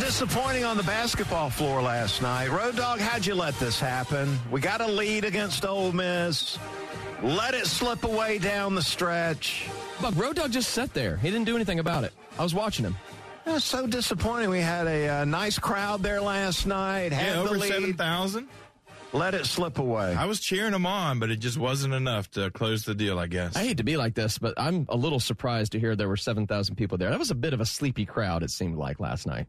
Disappointing 0.00 0.64
on 0.64 0.76
the 0.76 0.82
basketball 0.82 1.48
floor 1.48 1.80
last 1.80 2.20
night. 2.20 2.50
Road 2.50 2.76
Dog, 2.76 3.00
how'd 3.00 3.24
you 3.24 3.34
let 3.34 3.58
this 3.58 3.80
happen? 3.80 4.38
We 4.50 4.60
got 4.60 4.80
a 4.80 4.86
lead 4.86 5.24
against 5.24 5.64
Ole 5.64 5.90
Miss. 5.90 6.58
Let 7.22 7.54
it 7.54 7.66
slip 7.66 8.04
away 8.04 8.38
down 8.38 8.74
the 8.74 8.82
stretch. 8.82 9.68
Buck, 10.00 10.14
Road 10.16 10.36
Dog 10.36 10.52
just 10.52 10.70
sat 10.70 10.92
there. 10.92 11.16
He 11.16 11.30
didn't 11.30 11.46
do 11.46 11.56
anything 11.56 11.78
about 11.78 12.04
it. 12.04 12.12
I 12.38 12.42
was 12.42 12.54
watching 12.54 12.84
him. 12.84 12.94
That's 13.46 13.64
so 13.64 13.86
disappointing. 13.86 14.50
We 14.50 14.60
had 14.60 14.86
a, 14.86 15.08
uh 15.08 15.24
nice 15.24 15.58
crowd 15.58 16.02
there 16.02 16.20
last 16.20 16.66
night. 16.66 17.12
Had 17.12 17.26
Yeah, 17.26 17.42
the 17.42 17.50
over 17.50 17.58
7,000. 17.58 18.48
Let 19.12 19.32
it 19.34 19.46
slip 19.46 19.78
away. 19.78 20.14
I 20.14 20.26
was 20.26 20.40
cheering 20.40 20.72
them 20.72 20.84
on, 20.84 21.18
but 21.20 21.30
it 21.30 21.36
just 21.36 21.56
wasn't 21.56 21.94
enough 21.94 22.30
to 22.32 22.50
close 22.50 22.84
the 22.84 22.94
deal, 22.94 23.18
I 23.18 23.28
guess. 23.28 23.56
I 23.56 23.64
hate 23.64 23.78
to 23.78 23.84
be 23.84 23.96
like 23.96 24.14
this, 24.14 24.36
but 24.36 24.52
I'm 24.58 24.84
a 24.90 24.96
little 24.96 25.20
surprised 25.20 25.72
to 25.72 25.80
hear 25.80 25.96
there 25.96 26.08
were 26.08 26.16
7,000 26.18 26.76
people 26.76 26.98
there. 26.98 27.08
That 27.08 27.18
was 27.18 27.30
a 27.30 27.34
bit 27.34 27.54
of 27.54 27.60
a 27.60 27.66
sleepy 27.66 28.04
crowd, 28.04 28.42
it 28.42 28.50
seemed 28.50 28.76
like 28.76 29.00
last 29.00 29.26
night. 29.26 29.46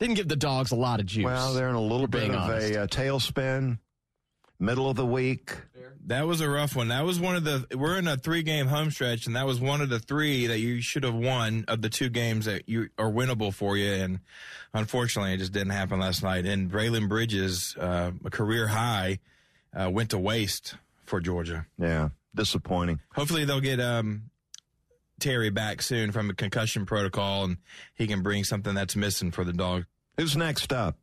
Didn't 0.00 0.14
give 0.14 0.28
the 0.28 0.36
dogs 0.36 0.72
a 0.72 0.76
lot 0.76 0.98
of 0.98 1.06
juice. 1.06 1.26
Well, 1.26 1.52
they're 1.52 1.68
in 1.68 1.74
a 1.74 1.80
little 1.80 2.06
bit 2.06 2.30
of 2.30 2.34
honest. 2.34 2.70
a 2.70 2.82
uh, 2.82 2.86
tailspin, 2.86 3.78
middle 4.58 4.88
of 4.88 4.96
the 4.96 5.04
week. 5.04 5.54
That 6.06 6.26
was 6.26 6.40
a 6.40 6.48
rough 6.48 6.74
one. 6.74 6.88
That 6.88 7.04
was 7.04 7.20
one 7.20 7.36
of 7.36 7.44
the. 7.44 7.66
We're 7.76 7.98
in 7.98 8.08
a 8.08 8.16
three 8.16 8.42
game 8.42 8.66
home 8.66 8.90
stretch, 8.90 9.26
and 9.26 9.36
that 9.36 9.46
was 9.46 9.60
one 9.60 9.82
of 9.82 9.90
the 9.90 9.98
three 9.98 10.46
that 10.46 10.58
you 10.58 10.80
should 10.80 11.04
have 11.04 11.14
won 11.14 11.66
of 11.68 11.82
the 11.82 11.90
two 11.90 12.08
games 12.08 12.46
that 12.46 12.66
you 12.66 12.88
are 12.98 13.10
winnable 13.10 13.52
for 13.52 13.76
you. 13.76 13.92
And 13.92 14.20
unfortunately, 14.72 15.34
it 15.34 15.36
just 15.36 15.52
didn't 15.52 15.72
happen 15.72 16.00
last 16.00 16.22
night. 16.22 16.46
And 16.46 16.70
Braelen 16.70 17.06
Bridges, 17.06 17.76
uh, 17.78 18.12
a 18.24 18.30
career 18.30 18.68
high, 18.68 19.18
uh, 19.78 19.90
went 19.90 20.10
to 20.10 20.18
waste 20.18 20.76
for 21.04 21.20
Georgia. 21.20 21.66
Yeah, 21.78 22.08
disappointing. 22.34 23.00
Hopefully, 23.14 23.44
they'll 23.44 23.60
get 23.60 23.80
um, 23.80 24.30
Terry 25.20 25.50
back 25.50 25.82
soon 25.82 26.12
from 26.12 26.30
a 26.30 26.34
concussion 26.34 26.86
protocol, 26.86 27.44
and 27.44 27.58
he 27.94 28.06
can 28.06 28.22
bring 28.22 28.44
something 28.44 28.74
that's 28.74 28.96
missing 28.96 29.30
for 29.30 29.44
the 29.44 29.52
dog. 29.52 29.84
Who's 30.16 30.36
next 30.36 30.72
up? 30.72 30.96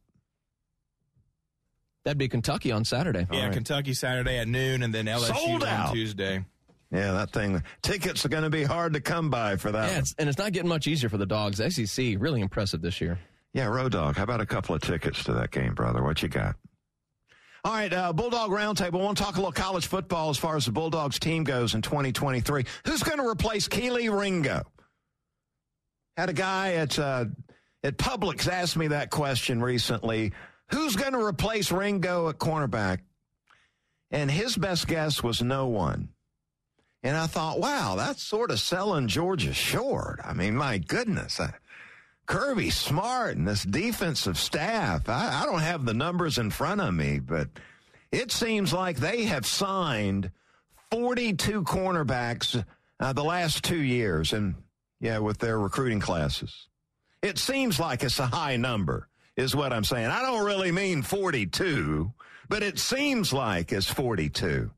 That'd 2.04 2.18
be 2.18 2.30
Kentucky 2.30 2.72
on 2.72 2.86
Saturday. 2.86 3.28
Yeah, 3.32 3.46
right. 3.46 3.54
Kentucky 3.54 3.94
Saturday 3.94 4.38
at 4.38 4.48
noon, 4.48 4.82
and 4.84 4.94
then 4.94 5.06
LSU 5.06 5.36
Sold 5.36 5.64
out. 5.64 5.90
on 5.90 5.94
Tuesday. 5.94 6.46
Yeah, 6.92 7.12
that 7.12 7.32
thing. 7.32 7.62
Tickets 7.82 8.26
are 8.26 8.30
going 8.30 8.44
to 8.44 8.50
be 8.50 8.64
hard 8.64 8.94
to 8.94 9.02
come 9.02 9.30
by 9.30 9.58
for 9.58 9.72
that. 9.74 9.92
Yeah, 9.92 10.00
it's, 10.00 10.16
and 10.18 10.30
it's 10.30 10.38
not 10.38 10.54
getting 10.54 10.70
much 10.70 10.88
easier 10.88 11.10
for 11.10 11.18
the 11.18 11.26
dogs. 11.26 11.58
SEC 11.58 12.16
really 12.18 12.40
impressive 12.40 12.82
this 12.82 13.02
year. 13.02 13.20
Yeah, 13.54 13.66
Road 13.66 13.92
Dog. 13.92 14.16
How 14.16 14.24
about 14.24 14.40
a 14.40 14.46
couple 14.46 14.74
of 14.74 14.82
tickets 14.82 15.24
to 15.26 15.34
that 15.34 15.52
game, 15.52 15.74
brother? 15.74 16.02
What 16.02 16.22
you 16.22 16.30
got? 16.30 16.56
All 17.64 17.74
right, 17.74 17.92
uh, 17.92 18.14
Bulldog 18.14 18.52
Roundtable. 18.52 19.02
I 19.02 19.04
want 19.04 19.18
to 19.18 19.24
talk 19.24 19.36
a 19.36 19.40
little 19.40 19.52
college 19.52 19.88
football 19.88 20.30
as 20.30 20.38
far 20.38 20.56
as 20.56 20.66
the 20.66 20.72
Bulldogs 20.72 21.20
team 21.20 21.44
goes 21.44 21.74
in 21.74 21.82
2023. 21.82 22.66
Who's 22.86 23.04
going 23.04 23.18
to 23.18 23.28
replace 23.28 23.68
Kelee 23.68 24.10
Ringo? 24.10 24.64
Had 26.16 26.30
a 26.30 26.34
guy 26.34 26.74
at 26.74 26.98
uh, 26.98 27.26
at 27.84 27.98
Publix 27.98 28.48
ask 28.48 28.76
me 28.76 28.88
that 28.88 29.10
question 29.10 29.62
recently. 29.62 30.34
Who's 30.72 30.96
going 30.96 31.14
to 31.14 31.24
replace 31.24 31.72
Ringo 31.72 32.30
at 32.30 32.38
cornerback? 32.38 33.00
And 34.12 34.32
his 34.32 34.56
best 34.56 34.88
guess 34.88 35.22
was 35.22 35.42
no 35.42 35.68
one. 35.68 36.10
And 37.04 37.16
I 37.16 37.28
thought, 37.28 37.60
wow, 37.60 37.96
that's 37.96 38.24
sort 38.24 38.52
of 38.52 38.60
selling 38.60 39.08
Georgia 39.08 39.54
short. 39.54 40.20
I 40.24 40.34
mean, 40.34 40.56
my 40.56 40.78
goodness. 40.78 41.40
I, 41.40 41.54
Kirby 42.28 42.70
Smart 42.70 43.38
and 43.38 43.48
this 43.48 43.64
defensive 43.64 44.38
staff. 44.38 45.10
I, 45.10 45.42
I 45.42 45.46
don't 45.46 45.62
have 45.62 45.86
the 45.86 45.94
numbers 45.94 46.38
in 46.38 46.52
front 46.52 46.82
of 46.82 46.94
me, 46.94 47.20
but 47.20 47.48
it 48.12 48.32
seems 48.32 48.74
like 48.74 48.98
they 48.98 49.24
have 49.24 49.46
signed 49.46 50.32
42 50.92 51.64
cornerbacks 51.64 52.64
uh, 53.00 53.14
the 53.14 53.24
last 53.24 53.64
two 53.64 53.82
years, 53.82 54.34
and 54.34 54.56
yeah, 55.00 55.20
with 55.20 55.38
their 55.40 55.58
recruiting 55.58 56.00
classes. 56.00 56.68
It 57.22 57.38
seems 57.38 57.80
like 57.80 58.04
it's 58.04 58.20
a 58.20 58.28
high 58.28 58.58
number, 58.58 59.08
is 59.36 59.56
what 59.56 59.72
I'm 59.74 59.84
saying. 59.84 60.08
I 60.08 60.22
don't 60.22 60.46
really 60.46 60.72
mean 60.72 61.04
42, 61.04 62.12
but 62.50 62.62
it 62.62 62.78
seems 62.78 63.32
like 63.34 63.72
it's 63.72 63.90
42 63.90 64.70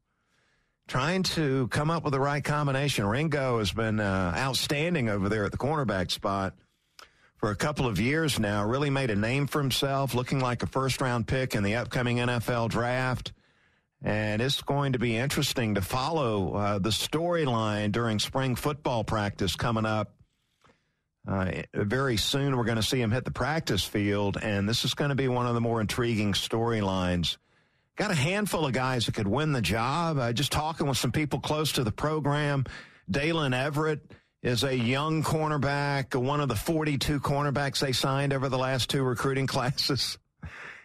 trying 0.88 1.22
to 1.22 1.68
come 1.68 1.92
up 1.92 2.04
with 2.04 2.14
the 2.14 2.20
right 2.20 2.44
combination. 2.44 3.06
Ringo 3.06 3.60
has 3.60 3.72
been 3.72 4.00
uh, 4.00 4.34
outstanding 4.36 5.08
over 5.08 5.30
there 5.30 5.46
at 5.46 5.52
the 5.52 5.58
cornerback 5.58 6.10
spot 6.10 6.56
for 7.40 7.52
a 7.52 7.56
couple 7.56 7.88
of 7.88 8.00
years 8.00 8.40
now. 8.40 8.66
Really 8.66 8.90
made 8.90 9.10
a 9.10 9.16
name 9.16 9.48
for 9.48 9.60
himself, 9.60 10.14
looking 10.14 10.40
like 10.40 10.64
a 10.64 10.68
first 10.68 11.02
round 11.02 11.28
pick 11.28 11.56
in 11.56 11.64
the 11.64 11.76
upcoming 11.76 12.18
NFL 12.18 12.70
draft. 12.70 13.34
And 14.02 14.42
it's 14.42 14.62
going 14.62 14.94
to 14.94 15.00
be 15.00 15.18
interesting 15.18 15.76
to 15.76 15.82
follow 15.82 16.54
uh, 16.54 16.80
the 16.80 16.90
storyline 16.90 17.92
during 17.92 18.20
spring 18.20 18.56
football 18.56 19.04
practice 19.04 19.56
coming 19.56 19.86
up. 19.86 20.14
Uh, 21.28 21.64
very 21.74 22.16
soon, 22.16 22.56
we're 22.56 22.64
going 22.64 22.78
to 22.78 22.84
see 22.84 23.02
him 23.02 23.12
hit 23.12 23.26
the 23.26 23.32
practice 23.32 23.84
field, 23.84 24.38
and 24.42 24.70
this 24.70 24.86
is 24.86 24.94
going 24.94 25.10
to 25.10 25.16
be 25.16 25.28
one 25.28 25.46
of 25.46 25.54
the 25.54 25.62
more 25.62 25.82
intriguing 25.82 26.32
storylines 26.34 27.38
got 28.00 28.12
a 28.12 28.16
handful 28.16 28.66
of 28.66 28.72
guys 28.72 29.06
that 29.06 29.14
could 29.14 29.28
win 29.28 29.52
the 29.52 29.62
job. 29.62 30.18
Uh, 30.18 30.32
just 30.32 30.54
talking 30.54 30.88
with 30.88 30.98
some 30.98 31.12
people 31.12 31.40
close 31.40 31.74
to 31.74 31.84
the 31.84 31.92
program. 31.92 32.64
Daylen 33.12 33.52
Everette 33.52 34.00
is 34.42 34.64
a 34.64 34.76
young 34.76 35.24
cornerback, 35.24 36.16
one 36.16 36.40
of 36.40 36.48
the 36.48 36.56
42 36.56 37.20
cornerbacks 37.20 37.80
they 37.80 37.92
signed 37.92 38.34
over 38.34 38.50
the 38.50 38.58
last 38.58 38.90
two 38.90 39.04
recruiting 39.04 39.48
classes. 39.56 40.18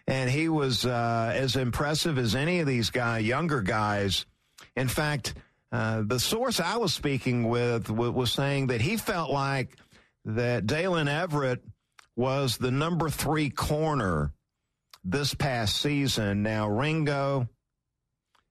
And 0.07 0.29
he 0.29 0.49
was 0.49 0.85
uh, 0.85 1.31
as 1.35 1.55
impressive 1.55 2.17
as 2.17 2.35
any 2.35 2.59
of 2.59 2.67
these 2.67 2.89
guy, 2.89 3.19
younger 3.19 3.61
guys. 3.61 4.25
In 4.75 4.87
fact, 4.87 5.33
uh, 5.71 6.03
the 6.05 6.19
source 6.19 6.59
I 6.59 6.77
was 6.77 6.93
speaking 6.93 7.49
with 7.49 7.87
w- 7.87 8.11
was 8.11 8.31
saying 8.31 8.67
that 8.67 8.81
he 8.81 8.97
felt 8.97 9.31
like 9.31 9.75
that 10.25 10.65
Daylen 10.65 11.07
Everette 11.07 11.61
was 12.15 12.57
the 12.57 12.71
number 12.71 13.09
three 13.09 13.49
corner 13.49 14.31
this 15.03 15.33
past 15.33 15.81
season. 15.81 16.43
Now, 16.43 16.67
Ringo 16.69 17.47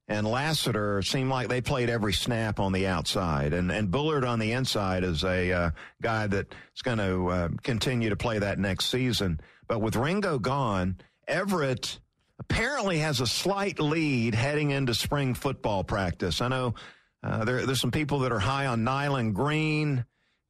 and 0.07 0.27
Lassiter 0.27 1.01
seemed 1.03 1.31
like 1.31 1.49
they 1.49 1.61
played 1.61 1.89
every 1.89 2.13
snap 2.13 2.61
on 2.61 2.73
the 2.73 2.87
outside, 2.87 3.55
and, 3.55 3.73
and 3.73 3.91
Bullard 3.91 4.25
on 4.25 4.39
the 4.39 4.53
inside 4.53 5.03
is 5.03 5.25
a 5.25 5.53
uh, 5.53 5.71
guy 6.03 6.27
that's 6.27 6.83
going 6.83 6.99
to 6.99 7.29
uh, 7.29 7.49
continue 7.63 8.11
to 8.11 8.17
play 8.17 8.39
that 8.39 8.59
next 8.59 8.87
season. 8.87 9.41
But 9.67 9.81
with 9.81 9.97
Ringo 9.97 10.39
gone, 10.39 10.99
Everette 11.27 11.99
apparently 12.39 12.99
has 12.99 13.21
a 13.21 13.27
slight 13.27 13.81
lead 13.81 14.35
heading 14.35 14.73
into 14.73 14.93
spring 14.93 15.33
football 15.33 15.85
practice. 15.85 16.43
I 16.43 16.49
know 16.49 16.75
uh, 17.23 17.45
there, 17.47 17.65
there's 17.65 17.81
some 17.81 17.91
people 17.91 18.21
that 18.21 18.33
are 18.33 18.39
high 18.39 18.67
on 18.67 18.85
Nyland 18.85 19.35
Green. 19.35 20.05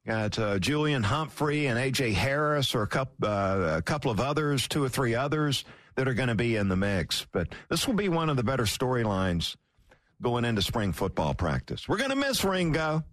Got 0.04 0.38
uh, 0.38 0.58
Julian 0.58 1.02
Humphrey 1.02 1.66
and 1.66 1.78
AJ 1.78 2.12
Harris, 2.12 2.74
or 2.74 2.82
a 2.82 2.86
couple, 2.86 3.26
uh, 3.26 3.76
a 3.76 3.82
couple 3.82 4.10
of 4.10 4.20
others, 4.20 4.68
two 4.68 4.82
or 4.84 4.88
three 4.88 5.14
others 5.14 5.64
that 5.96 6.08
are 6.08 6.14
going 6.14 6.28
to 6.28 6.34
be 6.34 6.56
in 6.56 6.68
the 6.68 6.76
mix. 6.76 7.26
But 7.32 7.48
this 7.68 7.86
will 7.86 7.94
be 7.94 8.08
one 8.08 8.30
of 8.30 8.36
the 8.36 8.44
better 8.44 8.64
storylines 8.64 9.56
going 10.22 10.44
into 10.44 10.62
spring 10.62 10.92
football 10.92 11.34
practice. 11.34 11.88
We're 11.88 11.98
going 11.98 12.10
to 12.10 12.16
miss 12.16 12.44
Ringo. 12.44 13.04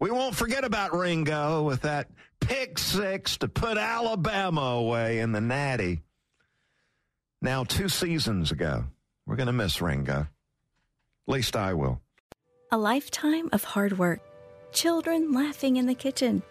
We 0.00 0.10
won't 0.10 0.34
forget 0.34 0.64
about 0.64 0.92
Ringo 0.92 1.62
with 1.62 1.82
that 1.82 2.08
pick 2.40 2.78
six 2.78 3.38
to 3.38 3.48
put 3.48 3.78
Alabama 3.78 4.60
away 4.60 5.20
in 5.20 5.32
the 5.32 5.40
Natty. 5.40 6.02
Now, 7.40 7.64
two 7.64 7.88
seasons 7.88 8.52
ago, 8.52 8.84
we're 9.26 9.36
going 9.36 9.46
to 9.46 9.52
miss 9.52 9.80
Ringo. 9.80 10.26
At 11.28 11.32
least 11.32 11.56
I 11.56 11.74
will. 11.74 12.00
A 12.70 12.78
lifetime 12.78 13.48
of 13.52 13.64
hard 13.64 13.98
work, 13.98 14.20
children 14.72 15.32
laughing 15.32 15.76
in 15.76 15.86
the 15.86 15.94
kitchen, 15.94 16.42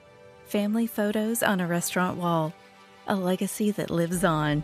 family 0.46 0.88
photos 0.88 1.44
on 1.44 1.60
a 1.60 1.68
restaurant 1.68 2.18
wall, 2.18 2.54
a 3.08 3.16
legacy 3.16 3.72
that 3.72 3.90
lives 3.90 4.24
on. 4.24 4.64